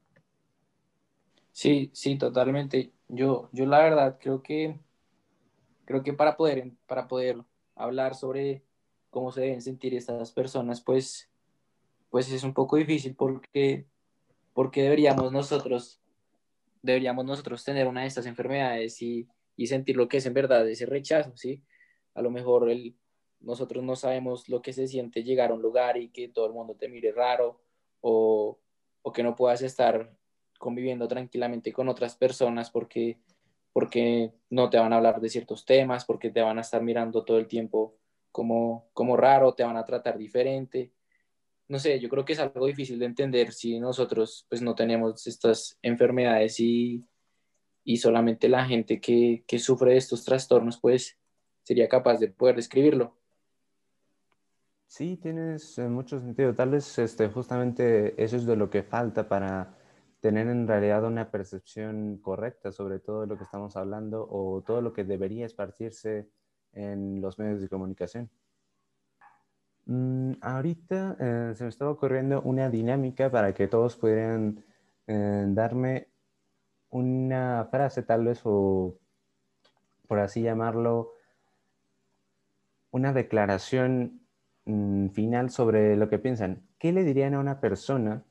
Sí, 1.52 1.92
sí, 1.94 2.18
totalmente. 2.18 2.94
Yo, 3.10 3.50
yo 3.52 3.66
la 3.66 3.80
verdad 3.80 4.18
creo 4.22 4.42
que 4.42 4.80
creo 5.84 6.02
que 6.02 6.14
para 6.14 6.38
poder, 6.38 6.72
para 6.88 7.10
poder 7.10 7.44
hablar 7.76 8.16
sobre 8.16 8.64
cómo 9.10 9.34
se 9.34 9.42
deben 9.42 9.62
sentir 9.62 9.94
estas 9.96 10.32
personas, 10.32 10.80
pues, 10.80 11.30
pues 12.10 12.32
es 12.32 12.46
un 12.46 12.54
poco 12.54 12.78
difícil 12.78 13.16
porque, 13.16 13.86
porque 14.54 14.84
deberíamos 14.84 15.34
nosotros, 15.34 16.00
deberíamos 16.82 17.26
nosotros 17.26 17.66
tener 17.66 17.86
una 17.86 18.02
de 18.02 18.08
estas 18.08 18.28
enfermedades 18.28 19.02
y, 19.02 19.28
y 19.58 19.68
sentir 19.68 19.98
lo 19.98 20.08
que 20.08 20.18
es 20.18 20.26
en 20.26 20.34
verdad 20.34 20.66
ese 20.70 20.86
rechazo, 20.86 21.36
¿sí? 21.36 21.62
A 22.14 22.22
lo 22.22 22.32
mejor 22.32 22.70
el, 22.70 22.96
nosotros 23.46 23.84
no 23.84 23.96
sabemos 23.96 24.50
lo 24.50 24.62
que 24.62 24.74
se 24.74 24.88
siente 24.88 25.24
llegar 25.24 25.52
a 25.52 25.54
un 25.54 25.62
lugar 25.62 25.98
y 25.98 26.10
que 26.10 26.28
todo 26.28 26.48
el 26.48 26.54
mundo 26.54 26.76
te 26.76 26.90
mire 26.90 27.12
raro 27.12 27.62
o, 28.02 28.60
o 29.02 29.12
que 29.14 29.24
no 29.24 29.36
puedas 29.36 29.62
estar 29.62 30.12
conviviendo 30.58 31.08
tranquilamente 31.08 31.72
con 31.72 31.90
otras 31.90 32.16
personas 32.16 32.72
porque, 32.72 33.20
porque 33.72 34.34
no 34.50 34.70
te 34.70 34.78
van 34.80 34.94
a 34.94 34.98
hablar 34.98 35.22
de 35.22 35.30
ciertos 35.30 35.66
temas, 35.66 36.06
porque 36.06 36.32
te 36.32 36.42
van 36.42 36.58
a 36.58 36.62
estar 36.62 36.82
mirando 36.82 37.24
todo 37.24 37.38
el 37.38 37.48
tiempo 37.48 37.98
como, 38.32 38.90
como 38.94 39.16
raro, 39.16 39.54
te 39.54 39.64
van 39.64 39.78
a 39.78 39.86
tratar 39.86 40.18
diferente. 40.18 40.92
No 41.68 41.80
sé, 41.80 42.00
yo 42.00 42.10
creo 42.10 42.26
que 42.26 42.34
es 42.34 42.40
algo 42.40 42.66
difícil 42.66 43.00
de 43.00 43.06
entender 43.06 43.54
si 43.54 43.80
nosotros 43.80 44.46
pues 44.50 44.62
no 44.62 44.76
tenemos 44.76 45.26
estas 45.26 45.78
enfermedades 45.82 46.60
y, 46.60 47.06
y 47.84 47.98
solamente 47.98 48.50
la 48.50 48.66
gente 48.66 49.00
que, 49.00 49.44
que, 49.48 49.60
sufre 49.60 49.92
de 49.92 49.98
estos 49.98 50.26
trastornos 50.26 50.80
pues 50.80 51.18
sería 51.64 51.88
capaz 51.88 52.18
de 52.18 52.28
poder 52.30 52.56
describirlo. 52.56 53.18
Sí, 54.96 55.18
tienes 55.18 55.78
mucho 55.78 56.22
sentido. 56.22 56.56
Tal 56.56 56.70
vez 56.70 56.98
este, 57.00 57.28
justamente 57.28 58.16
eso 58.24 58.38
es 58.38 58.46
de 58.46 58.56
lo 58.56 58.70
que 58.70 58.82
falta 58.82 59.28
para 59.28 59.76
tener 60.22 60.48
en 60.48 60.66
realidad 60.70 61.04
una 61.04 61.32
percepción 61.32 62.18
correcta 62.20 62.72
sobre 62.72 63.00
todo 63.00 63.26
lo 63.26 63.36
que 63.38 63.44
estamos 63.44 63.76
hablando 63.76 64.26
o 64.32 64.64
todo 64.66 64.82
lo 64.82 64.94
que 64.94 65.04
debería 65.04 65.46
esparcirse 65.48 66.30
en 66.72 67.20
los 67.20 67.38
medios 67.38 67.60
de 67.60 67.68
comunicación. 67.68 68.30
Mm, 69.86 70.36
ahorita 70.40 71.18
eh, 71.20 71.56
se 71.56 71.64
me 71.66 71.70
estaba 71.70 71.92
ocurriendo 71.92 72.42
una 72.44 72.70
dinámica 72.70 73.30
para 73.30 73.54
que 73.54 73.68
todos 73.68 73.98
pudieran 73.98 74.64
eh, 75.08 75.46
darme 75.50 76.08
una 76.90 77.68
frase 77.70 78.02
tal 78.02 78.24
vez 78.24 78.40
o 78.46 78.98
por 80.08 80.20
así 80.20 80.42
llamarlo, 80.42 81.12
una 82.92 83.12
declaración 83.12 84.25
mm, 84.66 85.10
final 85.10 85.50
sobre 85.50 85.96
lo 85.98 86.10
que 86.10 86.20
piensan. 86.20 86.64
¿Qué 86.80 86.92
le 86.94 87.04
dirían 87.04 87.34
a 87.34 87.40
una 87.40 87.60
persona 87.60 88.24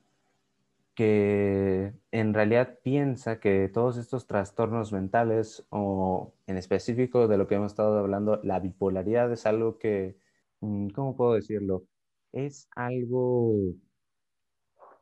que 0.94 1.92
en 2.12 2.34
realidad 2.34 2.78
piensa 2.82 3.40
que 3.40 3.68
todos 3.68 3.96
estos 3.98 4.26
trastornos 4.26 4.92
mentales 4.92 5.66
o 5.70 6.34
en 6.46 6.56
específico 6.56 7.26
de 7.28 7.36
lo 7.38 7.48
que 7.48 7.56
hemos 7.56 7.72
estado 7.72 7.98
hablando, 7.98 8.40
la 8.44 8.60
bipolaridad 8.60 9.32
es 9.32 9.46
algo 9.46 9.78
que, 9.78 10.16
mm, 10.60 10.90
¿cómo 10.90 11.16
puedo 11.16 11.34
decirlo? 11.34 11.84
Es 12.32 12.68
algo 12.76 13.74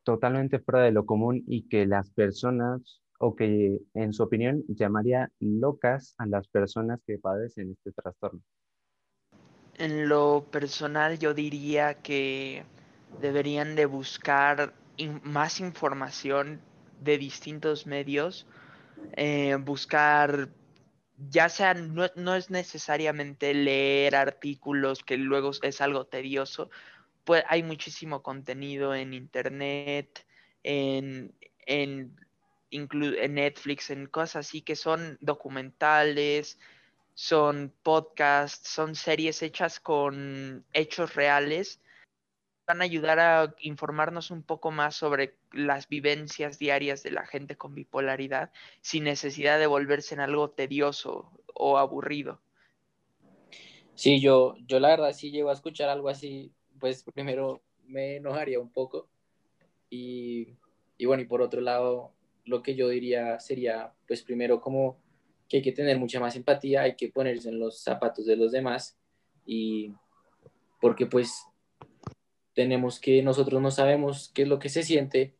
totalmente 0.04 0.58
fuera 0.60 0.80
de 0.84 0.92
lo 0.92 1.06
común 1.06 1.42
y 1.46 1.68
que 1.68 1.86
las 1.86 2.10
personas 2.10 3.02
o 3.18 3.36
que 3.36 3.78
en 3.94 4.12
su 4.12 4.22
opinión 4.24 4.64
llamaría 4.68 5.30
locas 5.40 6.14
a 6.18 6.26
las 6.26 6.48
personas 6.48 7.00
que 7.06 7.18
padecen 7.18 7.70
este 7.72 7.92
trastorno. 7.92 8.40
En 9.78 10.08
lo 10.08 10.46
personal 10.50 11.18
yo 11.18 11.34
diría 11.34 11.94
que 11.94 12.64
deberían 13.20 13.74
de 13.74 13.86
buscar 13.86 14.74
más 15.22 15.60
información 15.60 16.60
de 17.00 17.18
distintos 17.18 17.86
medios, 17.86 18.46
eh, 19.14 19.56
buscar, 19.60 20.48
ya 21.30 21.48
sea, 21.48 21.74
no, 21.74 22.06
no, 22.14 22.34
es 22.34 22.50
necesariamente 22.50 23.54
leer 23.54 24.14
artículos 24.14 25.02
que 25.02 25.16
luego 25.16 25.50
es 25.62 25.80
algo 25.80 26.06
tedioso, 26.06 26.70
pues 27.24 27.44
hay 27.48 27.62
muchísimo 27.62 28.22
contenido 28.22 28.94
en 28.94 29.14
internet, 29.14 30.24
en, 30.62 31.34
en, 31.66 32.16
en 32.70 33.34
Netflix, 33.34 33.90
en 33.90 34.06
cosas 34.06 34.46
así 34.46 34.62
que 34.62 34.76
son 34.76 35.18
documentales, 35.20 36.58
son 37.14 37.72
podcasts, 37.82 38.68
son 38.68 38.94
series 38.94 39.42
hechas 39.42 39.80
con 39.80 40.64
hechos 40.72 41.14
reales 41.14 41.80
van 42.66 42.80
a 42.80 42.84
ayudar 42.84 43.18
a 43.18 43.54
informarnos 43.60 44.30
un 44.30 44.42
poco 44.42 44.70
más 44.70 44.94
sobre 44.94 45.34
las 45.52 45.88
vivencias 45.88 46.58
diarias 46.58 47.02
de 47.02 47.10
la 47.10 47.26
gente 47.26 47.56
con 47.56 47.74
bipolaridad 47.74 48.50
sin 48.80 49.04
necesidad 49.04 49.58
de 49.58 49.66
volverse 49.66 50.14
en 50.14 50.20
algo 50.20 50.50
tedioso 50.50 51.30
o 51.54 51.78
aburrido. 51.78 52.40
Sí, 53.94 54.20
yo, 54.20 54.54
yo 54.66 54.80
la 54.80 54.88
verdad 54.88 55.12
si 55.12 55.30
llego 55.30 55.50
a 55.50 55.54
escuchar 55.54 55.88
algo 55.88 56.08
así, 56.08 56.52
pues 56.78 57.02
primero 57.02 57.60
me 57.84 58.16
enojaría 58.16 58.58
un 58.58 58.70
poco 58.70 59.08
y, 59.90 60.56
y 60.96 61.04
bueno, 61.04 61.22
y 61.22 61.26
por 61.26 61.42
otro 61.42 61.60
lado, 61.60 62.12
lo 62.44 62.62
que 62.62 62.74
yo 62.74 62.88
diría 62.88 63.38
sería, 63.38 63.92
pues 64.06 64.22
primero 64.22 64.60
como 64.60 64.96
que 65.52 65.58
hay 65.58 65.62
que 65.62 65.72
tener 65.72 65.98
mucha 65.98 66.18
más 66.18 66.34
empatía, 66.34 66.80
hay 66.80 66.96
que 66.96 67.10
ponerse 67.10 67.50
en 67.50 67.58
los 67.58 67.82
zapatos 67.82 68.24
de 68.24 68.36
los 68.36 68.52
demás 68.52 68.96
y 69.44 69.92
porque 70.80 71.04
pues 71.04 71.46
tenemos 72.54 72.98
que, 72.98 73.22
nosotros 73.22 73.60
no 73.60 73.70
sabemos 73.70 74.30
qué 74.32 74.42
es 74.44 74.48
lo 74.48 74.58
que 74.58 74.70
se 74.70 74.82
siente 74.82 75.36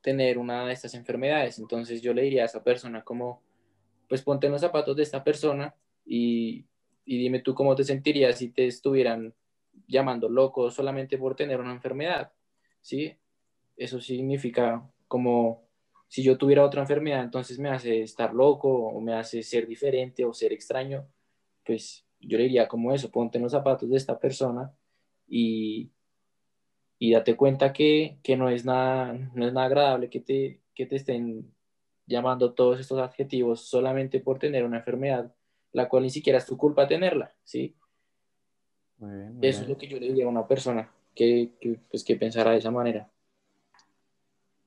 tener 0.00 0.38
una 0.38 0.66
de 0.66 0.72
estas 0.72 0.94
enfermedades. 0.94 1.58
Entonces 1.58 2.00
yo 2.02 2.14
le 2.14 2.22
diría 2.22 2.42
a 2.42 2.44
esa 2.44 2.62
persona 2.62 3.02
como, 3.02 3.42
pues 4.08 4.22
ponte 4.22 4.46
en 4.46 4.52
los 4.52 4.60
zapatos 4.60 4.94
de 4.94 5.02
esta 5.02 5.24
persona 5.24 5.74
y, 6.06 6.64
y 7.04 7.18
dime 7.18 7.40
tú 7.40 7.52
cómo 7.52 7.74
te 7.74 7.82
sentirías 7.82 8.38
si 8.38 8.50
te 8.50 8.68
estuvieran 8.68 9.34
llamando 9.88 10.28
loco 10.28 10.70
solamente 10.70 11.18
por 11.18 11.34
tener 11.34 11.58
una 11.58 11.72
enfermedad, 11.72 12.30
¿sí? 12.80 13.16
Eso 13.76 14.00
significa 14.00 14.88
como 15.08 15.61
si 16.12 16.22
yo 16.22 16.36
tuviera 16.36 16.62
otra 16.62 16.82
enfermedad, 16.82 17.24
entonces 17.24 17.58
me 17.58 17.70
hace 17.70 18.02
estar 18.02 18.34
loco 18.34 18.68
o 18.68 19.00
me 19.00 19.14
hace 19.14 19.42
ser 19.42 19.66
diferente 19.66 20.26
o 20.26 20.34
ser 20.34 20.52
extraño, 20.52 21.08
pues 21.64 22.04
yo 22.20 22.36
le 22.36 22.44
diría 22.44 22.68
como 22.68 22.92
eso, 22.92 23.10
ponte 23.10 23.38
en 23.38 23.44
los 23.44 23.52
zapatos 23.52 23.88
de 23.88 23.96
esta 23.96 24.18
persona 24.18 24.70
y, 25.26 25.90
y 26.98 27.12
date 27.12 27.34
cuenta 27.34 27.72
que, 27.72 28.18
que, 28.22 28.36
no, 28.36 28.50
es 28.50 28.66
nada, 28.66 29.14
no 29.32 29.46
es 29.46 29.54
nada 29.54 29.64
agradable 29.64 30.10
que 30.10 30.20
te, 30.20 30.60
que 30.74 30.84
te 30.84 30.96
estén 30.96 31.50
llamando 32.04 32.52
todos 32.52 32.78
estos 32.78 32.98
adjetivos 32.98 33.62
solamente 33.62 34.20
por 34.20 34.38
tener 34.38 34.64
una 34.64 34.80
enfermedad, 34.80 35.34
la 35.72 35.88
cual 35.88 36.02
ni 36.02 36.10
siquiera 36.10 36.38
es 36.38 36.44
tu 36.44 36.58
culpa 36.58 36.86
tenerla, 36.86 37.32
¿sí? 37.42 37.74
Muy 38.98 39.16
bien, 39.16 39.36
muy 39.38 39.48
Eso 39.48 39.60
bien. 39.60 39.62
es 39.62 39.68
lo 39.70 39.78
que 39.78 39.88
yo 39.88 39.98
le 39.98 40.08
diría 40.08 40.26
a 40.26 40.28
una 40.28 40.46
persona 40.46 40.92
que, 41.14 41.52
que, 41.58 41.80
pues, 41.90 42.04
que 42.04 42.16
pensara 42.16 42.50
de 42.50 42.58
esa 42.58 42.70
manera. 42.70 43.08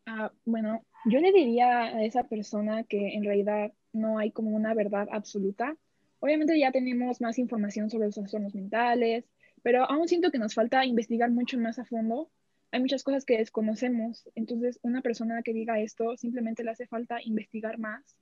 Ah, 0.08 0.32
bueno, 0.44 0.82
yo 1.06 1.20
le 1.20 1.32
diría 1.32 1.84
a 1.84 2.04
esa 2.04 2.24
persona 2.24 2.84
que 2.84 3.16
en 3.16 3.24
realidad 3.24 3.72
no 3.94 4.18
hay 4.18 4.32
como 4.32 4.52
una 4.52 4.74
verdad 4.74 5.08
absoluta. 5.12 5.78
Obviamente 6.20 6.58
ya 6.60 6.72
tenemos 6.72 7.22
más 7.22 7.38
información 7.38 7.90
sobre 7.90 8.08
los 8.08 8.16
trastornos 8.16 8.56
mentales, 8.56 9.26
pero 9.62 9.90
aún 9.90 10.08
siento 10.08 10.32
que 10.32 10.40
nos 10.40 10.54
falta 10.54 10.86
investigar 10.86 11.30
mucho 11.32 11.60
más 11.60 11.80
a 11.80 11.86
fondo. 11.86 12.30
Hay 12.72 12.80
muchas 12.82 13.04
cosas 13.04 13.24
que 13.24 13.38
desconocemos, 13.38 14.30
entonces 14.36 14.80
una 14.82 15.02
persona 15.02 15.42
que 15.44 15.54
diga 15.54 15.80
esto 15.80 16.18
simplemente 16.18 16.64
le 16.64 16.72
hace 16.72 16.88
falta 16.88 17.22
investigar 17.24 17.78
más, 17.78 18.18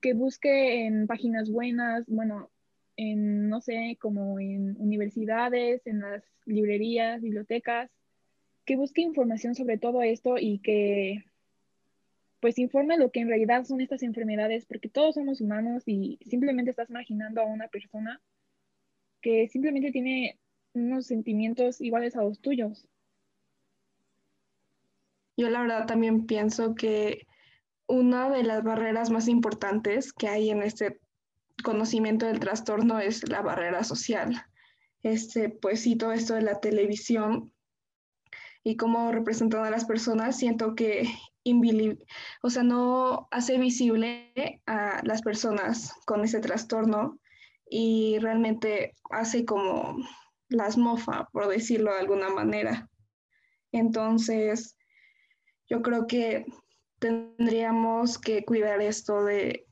que 0.00 0.12
busque 0.12 0.86
en 0.86 1.06
páginas 1.06 1.50
buenas, 1.50 2.04
bueno, 2.06 2.50
en, 2.96 3.48
no 3.48 3.60
sé, 3.60 3.96
como 4.00 4.38
en 4.38 4.76
universidades, 4.78 5.86
en 5.86 6.00
las 6.00 6.22
librerías, 6.44 7.20
bibliotecas, 7.20 7.90
que 8.64 8.76
busque 8.76 9.00
información 9.00 9.54
sobre 9.54 9.78
todo 9.78 10.02
esto 10.02 10.36
y 10.38 10.58
que 10.58 11.24
pues 12.40 12.58
informe 12.58 12.98
lo 12.98 13.10
que 13.10 13.20
en 13.20 13.28
realidad 13.28 13.64
son 13.64 13.80
estas 13.80 14.02
enfermedades, 14.02 14.66
porque 14.66 14.88
todos 14.88 15.14
somos 15.14 15.40
humanos 15.40 15.82
y 15.86 16.18
simplemente 16.24 16.70
estás 16.70 16.90
imaginando 16.90 17.40
a 17.40 17.46
una 17.46 17.68
persona 17.68 18.20
que 19.20 19.48
simplemente 19.48 19.90
tiene 19.90 20.38
unos 20.74 21.06
sentimientos 21.06 21.80
iguales 21.80 22.16
a 22.16 22.22
los 22.22 22.40
tuyos. 22.40 22.86
Yo 25.36 25.50
la 25.50 25.62
verdad 25.62 25.86
también 25.86 26.26
pienso 26.26 26.74
que 26.74 27.26
una 27.86 28.30
de 28.30 28.42
las 28.42 28.62
barreras 28.64 29.10
más 29.10 29.28
importantes 29.28 30.12
que 30.12 30.28
hay 30.28 30.50
en 30.50 30.62
este 30.62 30.98
conocimiento 31.62 32.26
del 32.26 32.40
trastorno 32.40 32.98
es 33.00 33.28
la 33.28 33.42
barrera 33.42 33.84
social. 33.84 34.42
Este, 35.02 35.50
pues 35.50 35.80
sí, 35.80 35.96
todo 35.96 36.12
esto 36.12 36.34
de 36.34 36.42
la 36.42 36.60
televisión 36.60 37.52
y 38.66 38.76
cómo 38.76 39.12
representan 39.12 39.64
a 39.64 39.70
las 39.70 39.84
personas, 39.84 40.36
siento 40.36 40.74
que 40.74 41.08
o 42.42 42.50
sea, 42.50 42.64
no 42.64 43.28
hace 43.30 43.58
visible 43.58 44.60
a 44.66 45.00
las 45.04 45.22
personas 45.22 45.92
con 46.04 46.24
ese 46.24 46.40
trastorno 46.40 47.20
y 47.70 48.18
realmente 48.18 48.96
hace 49.10 49.44
como 49.44 49.96
las 50.48 50.76
mofa, 50.76 51.28
por 51.32 51.46
decirlo 51.46 51.92
de 51.92 52.00
alguna 52.00 52.30
manera. 52.30 52.88
Entonces, 53.70 54.76
yo 55.68 55.82
creo 55.82 56.08
que 56.08 56.44
tendríamos 56.98 58.18
que 58.18 58.44
cuidar 58.44 58.82
esto 58.82 59.22
de 59.22 59.64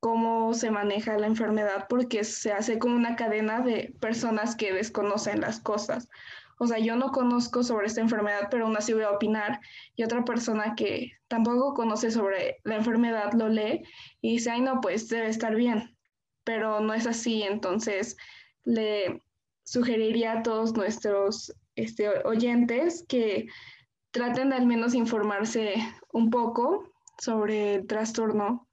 cómo 0.00 0.54
se 0.54 0.72
maneja 0.72 1.16
la 1.18 1.28
enfermedad 1.28 1.86
porque 1.88 2.24
se 2.24 2.52
hace 2.52 2.80
como 2.80 2.96
una 2.96 3.14
cadena 3.14 3.60
de 3.60 3.94
personas 4.00 4.56
que 4.56 4.72
desconocen 4.72 5.40
las 5.40 5.60
cosas. 5.60 6.08
O 6.62 6.66
sea, 6.66 6.78
yo 6.78 6.94
no 6.94 7.10
conozco 7.10 7.62
sobre 7.62 7.86
esta 7.86 8.02
enfermedad, 8.02 8.48
pero 8.50 8.66
aún 8.66 8.76
así 8.76 8.92
voy 8.92 9.04
a 9.04 9.12
opinar. 9.12 9.60
Y 9.96 10.04
otra 10.04 10.26
persona 10.26 10.74
que 10.74 11.12
tampoco 11.26 11.72
conoce 11.72 12.10
sobre 12.10 12.60
la 12.64 12.76
enfermedad 12.76 13.32
lo 13.32 13.48
lee 13.48 13.82
y 14.20 14.32
dice, 14.32 14.50
ay, 14.50 14.60
no, 14.60 14.82
pues 14.82 15.08
debe 15.08 15.28
estar 15.28 15.54
bien. 15.54 15.96
Pero 16.44 16.80
no 16.80 16.92
es 16.92 17.06
así. 17.06 17.44
Entonces, 17.44 18.14
le 18.64 19.22
sugeriría 19.64 20.32
a 20.32 20.42
todos 20.42 20.74
nuestros 20.74 21.50
este, 21.76 22.10
oyentes 22.26 23.06
que 23.08 23.48
traten 24.10 24.50
de 24.50 24.56
al 24.56 24.66
menos 24.66 24.92
informarse 24.92 25.76
un 26.12 26.28
poco 26.28 26.92
sobre 27.18 27.76
el 27.76 27.86
trastorno 27.86 28.68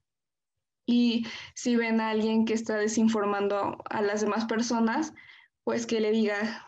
y 0.84 1.26
si 1.54 1.74
ven 1.76 2.02
a 2.02 2.10
alguien 2.10 2.44
que 2.44 2.52
está 2.52 2.76
desinformando 2.76 3.78
a 3.88 4.02
las 4.02 4.20
demás 4.20 4.44
personas, 4.44 5.14
pues 5.64 5.86
que 5.86 6.00
le 6.00 6.10
diga. 6.10 6.67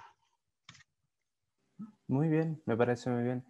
Muy 2.10 2.28
bien, 2.28 2.60
me 2.66 2.76
parece 2.76 3.08
muy 3.08 3.22
bien. 3.22 3.44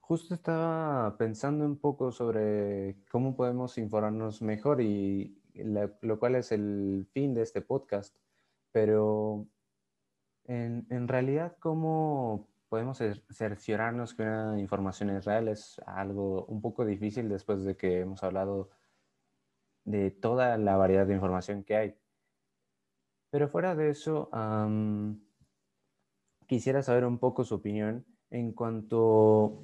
justo 0.00 0.34
estaba 0.34 1.16
pensando 1.16 1.64
un 1.64 1.78
poco 1.78 2.10
sobre 2.10 2.96
cómo 3.08 3.36
podemos 3.36 3.78
informarnos 3.78 4.42
mejor 4.42 4.80
y 4.80 5.40
lo 6.02 6.18
cual 6.18 6.34
es 6.34 6.50
el 6.50 7.06
fin 7.12 7.34
de 7.34 7.42
este 7.42 7.60
podcast, 7.60 8.16
pero 8.72 9.46
en, 10.46 11.06
realidad, 11.06 11.56
¿cómo 11.60 12.48
podemos 12.68 12.98
cerciorarnos 13.30 14.14
que 14.14 14.22
una 14.22 14.58
información 14.58 15.10
es 15.10 15.24
real 15.24 15.46
es 15.46 15.80
algo 15.86 16.46
un 16.46 16.60
poco 16.60 16.84
difícil 16.84 17.28
después 17.28 17.62
de 17.64 17.76
que 17.76 18.00
hemos 18.00 18.24
hablado 18.24 18.70
de 19.84 20.10
toda 20.10 20.58
la 20.58 20.76
variedad 20.76 21.06
de 21.06 21.14
información 21.14 21.62
que 21.62 21.76
hay. 21.76 21.98
Pero 23.30 23.48
fuera 23.48 23.76
de 23.76 23.90
eso, 23.90 24.30
quisiera 26.48 26.82
saber 26.82 27.04
un 27.04 27.18
poco 27.18 27.44
su 27.44 27.54
opinión 27.54 28.04
en 28.30 28.52
cuanto 28.52 29.62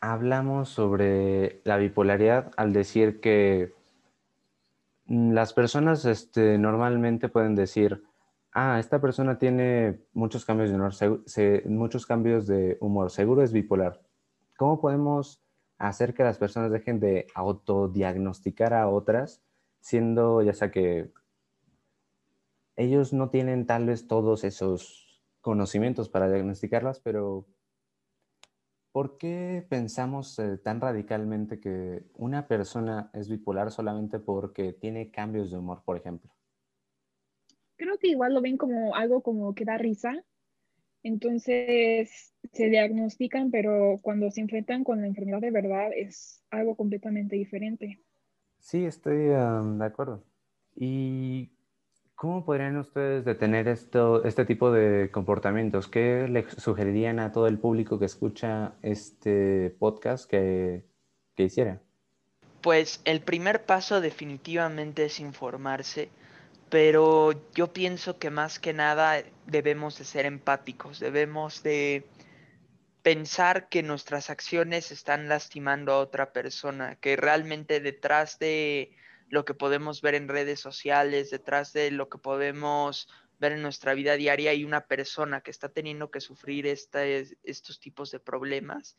hablamos 0.00 0.70
sobre 0.70 1.60
la 1.64 1.76
bipolaridad 1.76 2.50
al 2.56 2.72
decir 2.72 3.20
que 3.20 3.74
las 5.06 5.52
personas 5.52 6.04
este, 6.04 6.58
normalmente 6.58 7.28
pueden 7.28 7.54
decir, 7.54 8.04
ah, 8.52 8.78
esta 8.78 9.00
persona 9.00 9.38
tiene 9.38 10.00
muchos 10.12 10.44
cambios 10.44 10.70
de 10.70 10.76
humor, 10.76 10.92
muchos 11.66 12.06
cambios 12.06 12.46
de 12.46 12.78
humor, 12.80 13.10
seguro 13.10 13.42
es 13.42 13.52
bipolar. 13.52 14.00
¿Cómo 14.56 14.80
podemos 14.80 15.42
hacer 15.78 16.14
que 16.14 16.24
las 16.24 16.38
personas 16.38 16.72
dejen 16.72 17.00
de 17.00 17.26
autodiagnosticar 17.34 18.74
a 18.74 18.88
otras, 18.88 19.42
siendo 19.80 20.42
ya 20.42 20.52
sea 20.52 20.70
que 20.70 21.10
ellos 22.76 23.12
no 23.12 23.28
tienen 23.30 23.66
tal 23.66 23.86
vez 23.86 24.06
todos 24.06 24.44
esos 24.44 25.07
conocimientos 25.40 26.08
para 26.08 26.30
diagnosticarlas, 26.30 27.00
pero 27.00 27.46
¿por 28.92 29.18
qué 29.18 29.66
pensamos 29.68 30.38
eh, 30.38 30.58
tan 30.58 30.80
radicalmente 30.80 31.60
que 31.60 32.04
una 32.14 32.48
persona 32.48 33.10
es 33.14 33.28
bipolar 33.28 33.70
solamente 33.70 34.18
porque 34.18 34.72
tiene 34.72 35.10
cambios 35.10 35.50
de 35.50 35.58
humor, 35.58 35.82
por 35.84 35.96
ejemplo? 35.96 36.32
creo 37.78 37.98
que 37.98 38.08
igual 38.08 38.34
lo 38.34 38.42
ven 38.42 38.58
como 38.58 38.94
algo 38.94 39.22
como 39.22 39.54
que 39.54 39.64
da 39.64 39.78
risa. 39.78 40.22
Entonces 41.02 42.34
se 42.52 42.68
diagnostican, 42.68 43.50
pero 43.50 44.00
cuando 44.02 44.30
se 44.30 44.40
enfrentan 44.40 44.84
con 44.84 45.00
la 45.00 45.06
enfermedad 45.06 45.40
de 45.40 45.52
verdad 45.52 45.90
es 45.96 46.44
algo 46.50 46.76
completamente 46.76 47.36
diferente. 47.36 48.02
Sí, 48.58 48.84
estoy 48.84 49.16
de 49.16 49.84
acuerdo. 49.84 50.24
¿Y 50.74 51.52
cómo 52.18 52.44
podrían 52.44 52.76
ustedes 52.76 53.24
detener 53.24 53.68
esto, 53.68 54.24
este 54.24 54.44
tipo 54.44 54.72
de 54.72 55.08
comportamientos? 55.12 55.86
¿Qué 55.86 56.26
le 56.28 56.50
sugerirían 56.50 57.20
a 57.20 57.30
todo 57.30 57.46
el 57.46 57.58
público 57.58 58.00
que 58.00 58.06
escucha 58.06 58.72
este 58.82 59.74
podcast 59.78 60.28
que, 60.28 60.84
que 61.36 61.44
hiciera? 61.44 61.80
Pues 62.60 63.00
el 63.04 63.20
primer 63.20 63.64
paso 63.64 64.00
definitivamente 64.00 65.04
es 65.04 65.20
informarse 65.20 66.10
pero 66.68 67.32
yo 67.54 67.72
pienso 67.72 68.18
que 68.18 68.30
más 68.30 68.58
que 68.58 68.72
nada 68.72 69.22
debemos 69.46 69.98
de 69.98 70.04
ser 70.04 70.26
empáticos, 70.26 71.00
debemos 71.00 71.62
de 71.62 72.06
pensar 73.02 73.68
que 73.68 73.82
nuestras 73.82 74.28
acciones 74.28 74.90
están 74.90 75.28
lastimando 75.28 75.92
a 75.92 75.98
otra 75.98 76.32
persona, 76.32 76.96
que 76.96 77.16
realmente 77.16 77.80
detrás 77.80 78.38
de 78.38 78.92
lo 79.28 79.44
que 79.44 79.54
podemos 79.54 80.00
ver 80.02 80.14
en 80.14 80.28
redes 80.28 80.60
sociales, 80.60 81.30
detrás 81.30 81.72
de 81.72 81.90
lo 81.90 82.08
que 82.08 82.18
podemos 82.18 83.08
ver 83.38 83.52
en 83.52 83.62
nuestra 83.62 83.94
vida 83.94 84.14
diaria, 84.14 84.50
hay 84.50 84.64
una 84.64 84.86
persona 84.86 85.40
que 85.42 85.50
está 85.50 85.68
teniendo 85.68 86.10
que 86.10 86.20
sufrir 86.20 86.66
estos 86.66 87.80
tipos 87.80 88.10
de 88.10 88.20
problemas. 88.20 88.96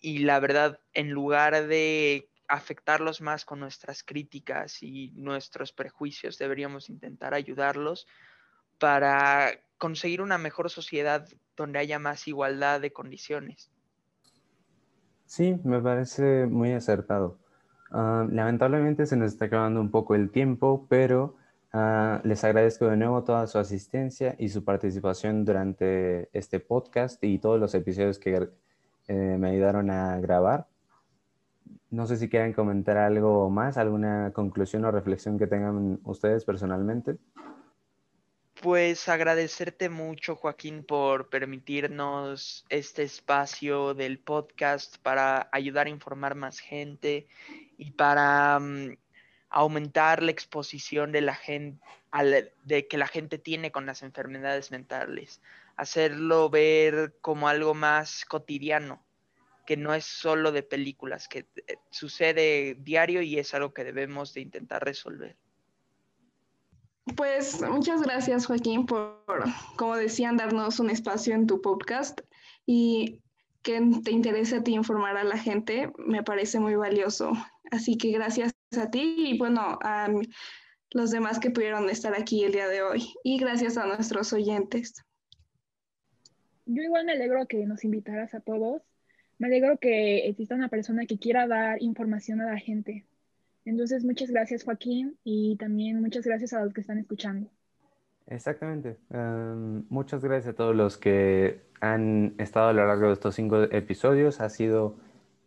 Y 0.00 0.20
la 0.20 0.40
verdad, 0.40 0.80
en 0.92 1.10
lugar 1.10 1.66
de 1.66 2.30
afectarlos 2.48 3.20
más 3.20 3.44
con 3.44 3.60
nuestras 3.60 4.02
críticas 4.02 4.82
y 4.82 5.10
nuestros 5.14 5.72
prejuicios, 5.72 6.38
deberíamos 6.38 6.88
intentar 6.88 7.34
ayudarlos 7.34 8.06
para 8.78 9.60
conseguir 9.78 10.22
una 10.22 10.38
mejor 10.38 10.70
sociedad 10.70 11.28
donde 11.56 11.78
haya 11.78 11.98
más 11.98 12.28
igualdad 12.28 12.80
de 12.80 12.92
condiciones. 12.92 13.70
Sí, 15.26 15.58
me 15.64 15.80
parece 15.80 16.46
muy 16.46 16.72
acertado. 16.72 17.38
Ah, 17.90 18.26
lamentablemente 18.30 19.06
se 19.06 19.16
nos 19.16 19.32
está 19.32 19.46
acabando 19.46 19.80
un 19.80 19.90
poco 19.90 20.14
el 20.14 20.30
tiempo, 20.30 20.86
pero 20.88 21.36
ah, 21.72 22.20
les 22.24 22.42
agradezco 22.44 22.86
de 22.86 22.96
nuevo 22.96 23.22
toda 23.24 23.46
su 23.46 23.58
asistencia 23.58 24.34
y 24.38 24.48
su 24.48 24.64
participación 24.64 25.44
durante 25.44 26.28
este 26.36 26.60
podcast 26.60 27.22
y 27.22 27.38
todos 27.38 27.60
los 27.60 27.74
episodios 27.74 28.18
que 28.18 28.48
eh, 29.08 29.36
me 29.38 29.50
ayudaron 29.50 29.90
a 29.90 30.18
grabar. 30.20 30.66
No 31.90 32.06
sé 32.06 32.16
si 32.16 32.28
quieren 32.28 32.52
comentar 32.52 32.96
algo 32.96 33.48
más, 33.48 33.76
alguna 33.76 34.32
conclusión 34.32 34.84
o 34.84 34.90
reflexión 34.90 35.38
que 35.38 35.46
tengan 35.46 36.00
ustedes 36.04 36.44
personalmente. 36.44 37.16
Pues 38.60 39.08
agradecerte 39.08 39.90
mucho, 39.90 40.34
Joaquín, 40.34 40.82
por 40.82 41.28
permitirnos 41.28 42.64
este 42.70 43.02
espacio 43.02 43.94
del 43.94 44.18
podcast 44.18 44.96
para 44.98 45.48
ayudar 45.52 45.86
a 45.86 45.90
informar 45.90 46.34
más 46.34 46.58
gente 46.58 47.28
y 47.78 47.92
para 47.92 48.58
mm, 48.58 48.96
aumentar 49.50 50.22
la 50.22 50.30
exposición 50.30 51.12
de 51.12 51.20
la 51.20 51.34
gente, 51.34 51.80
de 52.64 52.86
que 52.86 52.98
la 52.98 53.06
gente 53.06 53.38
tiene 53.38 53.70
con 53.70 53.86
las 53.86 54.02
enfermedades 54.02 54.70
mentales, 54.70 55.40
hacerlo 55.76 56.48
ver 56.50 57.14
como 57.20 57.48
algo 57.48 57.74
más 57.74 58.24
cotidiano 58.24 59.02
que 59.66 59.76
no 59.76 59.92
es 59.92 60.04
solo 60.04 60.52
de 60.52 60.62
películas, 60.62 61.28
que 61.28 61.46
eh, 61.66 61.76
sucede 61.90 62.76
diario 62.80 63.20
y 63.20 63.38
es 63.38 63.52
algo 63.52 63.74
que 63.74 63.84
debemos 63.84 64.32
de 64.32 64.40
intentar 64.40 64.82
resolver. 64.82 65.36
Pues 67.16 67.60
muchas 67.62 68.02
gracias 68.02 68.46
Joaquín 68.46 68.86
por, 68.86 69.22
como 69.76 69.96
decían, 69.96 70.36
darnos 70.36 70.80
un 70.80 70.90
espacio 70.90 71.34
en 71.34 71.46
tu 71.46 71.60
podcast 71.60 72.20
y 72.64 73.20
que 73.62 73.80
te 74.02 74.12
interese 74.12 74.56
a 74.56 74.62
ti 74.62 74.74
informar 74.74 75.16
a 75.16 75.24
la 75.24 75.36
gente, 75.36 75.92
me 75.98 76.22
parece 76.22 76.58
muy 76.58 76.74
valioso. 76.74 77.32
Así 77.70 77.96
que 77.96 78.10
gracias 78.12 78.54
a 78.78 78.90
ti 78.90 79.14
y 79.18 79.38
bueno, 79.38 79.78
a 79.82 80.08
los 80.90 81.10
demás 81.10 81.38
que 81.38 81.50
pudieron 81.50 81.88
estar 81.90 82.14
aquí 82.14 82.44
el 82.44 82.52
día 82.52 82.68
de 82.68 82.82
hoy 82.82 83.14
y 83.24 83.38
gracias 83.38 83.76
a 83.76 83.86
nuestros 83.86 84.32
oyentes. 84.32 84.94
Yo 86.66 86.82
igual 86.82 87.04
me 87.04 87.12
alegro 87.12 87.46
que 87.46 87.64
nos 87.66 87.84
invitaras 87.84 88.34
a 88.34 88.40
todos 88.40 88.82
me 89.38 89.48
alegro 89.48 89.76
que 89.78 90.28
exista 90.28 90.54
una 90.54 90.68
persona 90.68 91.04
que 91.06 91.18
quiera 91.18 91.46
dar 91.46 91.82
información 91.82 92.40
a 92.40 92.46
la 92.46 92.58
gente. 92.58 93.04
Entonces, 93.64 94.04
muchas 94.04 94.30
gracias 94.30 94.64
Joaquín 94.64 95.18
y 95.24 95.56
también 95.56 96.00
muchas 96.00 96.24
gracias 96.24 96.52
a 96.52 96.64
los 96.64 96.72
que 96.72 96.80
están 96.80 96.98
escuchando. 96.98 97.50
Exactamente. 98.28 98.96
Em, 99.10 99.84
muchas 99.88 100.22
gracias 100.22 100.54
a 100.54 100.56
todos 100.56 100.74
los 100.74 100.96
que 100.96 101.60
han 101.80 102.34
estado 102.38 102.68
a 102.68 102.72
lo 102.72 102.86
largo 102.86 103.08
de 103.08 103.12
estos 103.12 103.34
cinco 103.34 103.62
episodios. 103.64 104.40
Ha 104.40 104.48
sido 104.48 104.98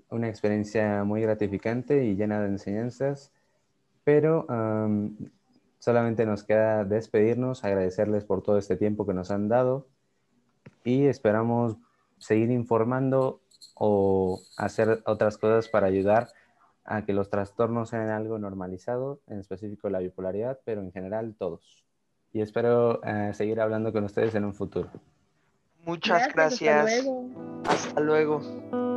una 0.09 0.27
experiencia 0.27 1.03
muy 1.03 1.21
gratificante 1.21 2.05
y 2.05 2.15
llena 2.15 2.41
de 2.41 2.47
enseñanzas, 2.47 3.31
pero 4.03 4.45
solamente 5.79 6.25
nos 6.25 6.43
queda 6.43 6.83
despedirnos, 6.83 7.63
agradecerles 7.63 8.25
por 8.25 8.41
todo 8.41 8.57
este 8.57 8.75
tiempo 8.75 9.05
que 9.05 9.13
nos 9.13 9.31
han 9.31 9.47
dado 9.47 9.87
y 10.83 11.05
esperamos 11.05 11.77
seguir 12.17 12.51
informando 12.51 13.41
o 13.75 14.41
hacer 14.57 15.01
otras 15.05 15.37
cosas 15.37 15.69
para 15.69 15.87
ayudar 15.87 16.29
a 16.83 17.05
que 17.05 17.13
los 17.13 17.29
trastornos 17.29 17.89
sean 17.89 18.09
algo 18.09 18.39
normalizado, 18.39 19.21
en 19.27 19.39
específico 19.39 19.89
la 19.89 19.99
bipolaridad, 19.99 20.59
pero 20.65 20.81
en 20.81 20.91
general 20.91 21.35
todos. 21.37 21.85
Y 22.33 22.41
espero 22.41 23.03
eh, 23.03 23.31
seguir 23.33 23.61
hablando 23.61 23.93
con 23.93 24.03
ustedes 24.03 24.35
en 24.35 24.45
un 24.45 24.53
futuro. 24.53 24.89
Muchas 25.85 26.33
gracias. 26.33 26.85
Hasta 26.85 27.03
luego. 27.03 27.61
Hasta 27.65 27.99
luego. 28.01 28.88